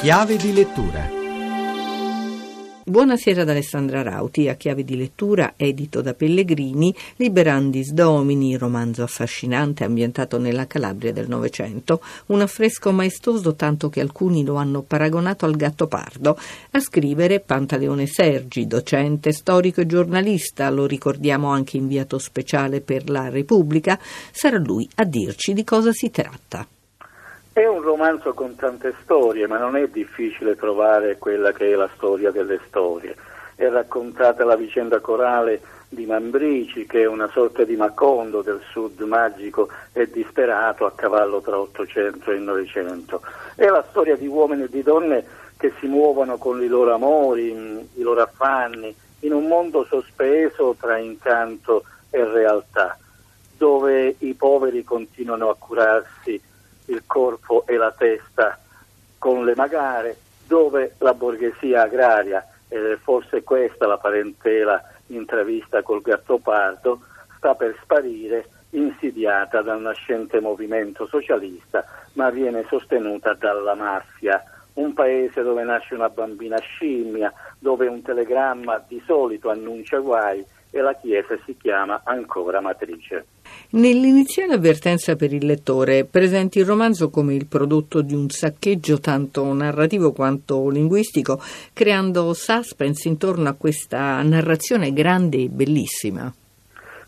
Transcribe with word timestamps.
Chiave 0.00 0.36
di 0.36 0.52
lettura. 0.52 1.10
Buonasera 2.84 3.42
ad 3.42 3.48
Alessandra 3.48 4.00
Rauti, 4.02 4.48
a 4.48 4.54
chiave 4.54 4.84
di 4.84 4.96
lettura, 4.96 5.54
edito 5.56 6.02
da 6.02 6.14
Pellegrini, 6.14 6.94
Liberandis 7.16 7.90
Domini, 7.90 8.56
romanzo 8.56 9.02
affascinante 9.02 9.82
ambientato 9.82 10.38
nella 10.38 10.68
Calabria 10.68 11.12
del 11.12 11.26
Novecento, 11.26 12.00
un 12.26 12.40
affresco 12.40 12.92
maestoso 12.92 13.56
tanto 13.56 13.88
che 13.88 14.00
alcuni 14.00 14.44
lo 14.44 14.54
hanno 14.54 14.82
paragonato 14.82 15.46
al 15.46 15.56
gatto 15.56 15.88
pardo. 15.88 16.38
A 16.70 16.78
scrivere 16.78 17.40
Pantaleone 17.40 18.06
Sergi, 18.06 18.68
docente, 18.68 19.32
storico 19.32 19.80
e 19.80 19.86
giornalista, 19.86 20.70
lo 20.70 20.86
ricordiamo 20.86 21.48
anche 21.48 21.76
inviato 21.76 22.18
speciale 22.18 22.80
per 22.82 23.10
la 23.10 23.30
Repubblica, 23.30 23.98
sarà 24.30 24.58
lui 24.58 24.88
a 24.94 25.04
dirci 25.04 25.54
di 25.54 25.64
cosa 25.64 25.90
si 25.90 26.08
tratta. 26.08 26.64
È 27.58 27.66
un 27.66 27.82
romanzo 27.82 28.34
con 28.34 28.54
tante 28.54 28.94
storie, 29.02 29.48
ma 29.48 29.58
non 29.58 29.76
è 29.76 29.88
difficile 29.88 30.54
trovare 30.54 31.18
quella 31.18 31.50
che 31.50 31.72
è 31.72 31.74
la 31.74 31.90
storia 31.96 32.30
delle 32.30 32.60
storie. 32.68 33.16
È 33.56 33.68
raccontata 33.68 34.44
la 34.44 34.54
vicenda 34.54 35.00
corale 35.00 35.60
di 35.88 36.06
Mambrici, 36.06 36.86
che 36.86 37.02
è 37.02 37.06
una 37.06 37.28
sorta 37.32 37.64
di 37.64 37.74
Macondo 37.74 38.42
del 38.42 38.60
sud 38.70 39.00
magico 39.00 39.68
e 39.92 40.08
disperato 40.08 40.86
a 40.86 40.92
cavallo 40.92 41.40
tra 41.40 41.58
Ottocento 41.58 42.30
e 42.30 42.38
Novecento. 42.38 43.22
È 43.56 43.66
la 43.66 43.84
storia 43.88 44.14
di 44.14 44.28
uomini 44.28 44.62
e 44.62 44.68
di 44.68 44.84
donne 44.84 45.24
che 45.56 45.72
si 45.80 45.88
muovono 45.88 46.38
con 46.38 46.62
i 46.62 46.68
loro 46.68 46.94
amori, 46.94 47.48
i 47.48 48.02
loro 48.02 48.22
affanni, 48.22 48.94
in 49.22 49.32
un 49.32 49.48
mondo 49.48 49.84
sospeso 49.84 50.76
tra 50.78 50.96
incanto 50.96 51.82
e 52.10 52.22
realtà, 52.22 52.96
dove 53.56 54.14
i 54.18 54.34
poveri 54.34 54.84
continuano 54.84 55.50
a 55.50 55.56
curarsi 55.58 56.40
il 56.88 57.04
corpo 57.06 57.64
e 57.66 57.76
la 57.76 57.92
testa 57.92 58.58
con 59.18 59.44
le 59.44 59.54
magare, 59.56 60.16
dove 60.46 60.94
la 60.98 61.14
borghesia 61.14 61.82
agraria, 61.82 62.46
ed 62.68 62.84
è 62.84 62.96
forse 62.96 63.42
questa 63.42 63.86
la 63.86 63.98
parentela 63.98 64.82
intravista 65.06 65.82
col 65.82 66.02
Gattopardo, 66.02 67.00
sta 67.36 67.54
per 67.54 67.76
sparire 67.82 68.48
insidiata 68.70 69.62
dal 69.62 69.80
nascente 69.80 70.40
movimento 70.40 71.06
socialista, 71.06 71.84
ma 72.14 72.30
viene 72.30 72.64
sostenuta 72.68 73.34
dalla 73.34 73.74
mafia. 73.74 74.42
Un 74.74 74.92
paese 74.92 75.42
dove 75.42 75.64
nasce 75.64 75.94
una 75.94 76.08
bambina 76.08 76.58
scimmia, 76.58 77.32
dove 77.58 77.86
un 77.86 78.02
telegramma 78.02 78.84
di 78.86 79.02
solito 79.04 79.50
annuncia 79.50 79.98
guai 79.98 80.44
e 80.70 80.80
la 80.80 80.94
Chiesa 80.94 81.36
si 81.44 81.56
chiama 81.56 82.02
ancora 82.04 82.60
matrice. 82.60 83.26
Nell'iniziale 83.70 84.54
avvertenza 84.54 85.14
per 85.14 85.34
il 85.34 85.44
lettore 85.44 86.06
presenti 86.06 86.58
il 86.58 86.64
romanzo 86.64 87.10
come 87.10 87.34
il 87.34 87.44
prodotto 87.44 88.00
di 88.00 88.14
un 88.14 88.30
saccheggio 88.30 88.98
tanto 88.98 89.52
narrativo 89.52 90.12
quanto 90.12 90.70
linguistico, 90.70 91.38
creando 91.74 92.32
suspense 92.32 93.08
intorno 93.08 93.50
a 93.50 93.56
questa 93.58 94.22
narrazione 94.22 94.94
grande 94.94 95.42
e 95.42 95.48
bellissima. 95.48 96.32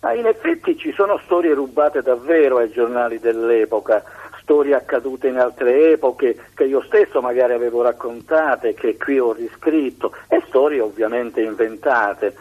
Ma 0.00 0.12
in 0.14 0.26
effetti 0.26 0.76
ci 0.76 0.92
sono 0.92 1.20
storie 1.22 1.54
rubate 1.54 2.02
davvero 2.02 2.56
ai 2.58 2.72
giornali 2.72 3.20
dell'epoca, 3.20 4.02
storie 4.40 4.74
accadute 4.74 5.28
in 5.28 5.38
altre 5.38 5.92
epoche 5.92 6.46
che 6.54 6.64
io 6.64 6.82
stesso 6.82 7.20
magari 7.20 7.52
avevo 7.52 7.82
raccontate, 7.82 8.74
che 8.74 8.96
qui 8.96 9.20
ho 9.20 9.32
riscritto, 9.32 10.12
e 10.26 10.42
storie 10.48 10.80
ovviamente 10.80 11.40
inventate. 11.40 12.34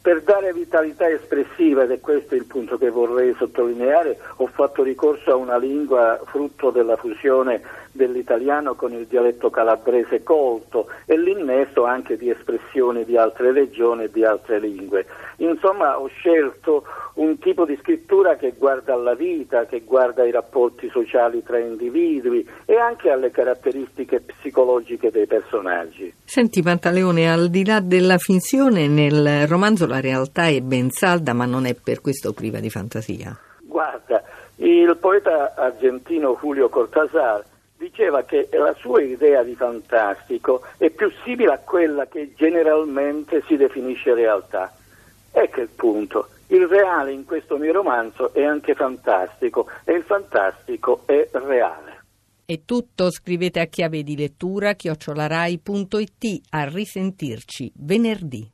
Per 0.00 0.22
dare 0.22 0.37
vitalità 0.52 1.08
espressiva, 1.08 1.82
ed 1.82 1.90
è 1.90 2.00
questo 2.00 2.34
il 2.34 2.44
punto 2.44 2.78
che 2.78 2.90
vorrei 2.90 3.34
sottolineare, 3.36 4.18
ho 4.36 4.46
fatto 4.46 4.82
ricorso 4.82 5.30
a 5.32 5.36
una 5.36 5.56
lingua 5.56 6.20
frutto 6.24 6.70
della 6.70 6.96
fusione 6.96 7.62
dell'italiano 7.92 8.74
con 8.74 8.92
il 8.92 9.06
dialetto 9.06 9.50
calabrese 9.50 10.22
colto 10.22 10.86
e 11.04 11.18
l'innesto 11.18 11.84
anche 11.84 12.16
di 12.16 12.30
espressioni 12.30 13.04
di 13.04 13.16
altre 13.16 13.52
regioni 13.52 14.04
e 14.04 14.10
di 14.10 14.24
altre 14.24 14.60
lingue. 14.60 15.06
Insomma, 15.38 15.98
ho 15.98 16.06
scelto 16.06 16.84
un 17.14 17.38
tipo 17.38 17.64
di 17.64 17.76
scrittura 17.80 18.36
che 18.36 18.54
guarda 18.56 18.94
alla 18.94 19.14
vita, 19.14 19.66
che 19.66 19.82
guarda 19.84 20.22
ai 20.22 20.30
rapporti 20.30 20.88
sociali 20.88 21.42
tra 21.42 21.58
individui 21.58 22.48
e 22.64 22.76
anche 22.76 23.10
alle 23.10 23.30
caratteristiche 23.30 24.20
psicologiche 24.20 25.10
dei 25.10 25.26
personaggi. 25.26 26.12
Senti 26.24 26.62
Pantaleone, 26.62 27.30
al 27.30 27.48
di 27.48 27.64
là 27.64 27.80
della 27.80 28.18
finzione, 28.18 28.86
nel 28.86 29.46
romanzo 29.48 29.86
la 29.86 30.00
realtà 30.38 30.46
è 30.46 30.60
ben 30.60 30.90
salda, 30.90 31.32
ma 31.32 31.44
non 31.44 31.66
è 31.66 31.74
per 31.74 32.00
questo 32.00 32.32
priva 32.32 32.60
di 32.60 32.70
fantasia. 32.70 33.36
Guarda, 33.62 34.22
il 34.56 34.96
poeta 34.96 35.54
argentino 35.56 36.38
Julio 36.40 36.68
Cortázar 36.68 37.44
diceva 37.76 38.22
che 38.22 38.48
la 38.52 38.74
sua 38.78 39.02
idea 39.02 39.42
di 39.42 39.54
fantastico 39.54 40.62
è 40.78 40.90
più 40.90 41.10
simile 41.24 41.52
a 41.52 41.58
quella 41.58 42.06
che 42.06 42.32
generalmente 42.36 43.42
si 43.46 43.56
definisce 43.56 44.14
realtà. 44.14 44.72
Ecco 45.32 45.60
il 45.60 45.68
punto. 45.74 46.28
Il 46.48 46.66
reale 46.66 47.12
in 47.12 47.24
questo 47.24 47.58
mio 47.58 47.72
romanzo 47.72 48.32
è 48.32 48.42
anche 48.42 48.74
fantastico 48.74 49.66
e 49.84 49.92
il 49.92 50.02
fantastico 50.02 51.02
è 51.04 51.28
reale. 51.32 51.96
È 52.46 52.60
tutto, 52.64 53.10
scrivete 53.10 53.60
a 53.60 53.66
chiave 53.66 54.02
di 54.02 54.16
lettura 54.16 54.72
chiocciolarai.it 54.72 56.40
a 56.50 56.64
risentirci 56.64 57.70
venerdì. 57.76 58.46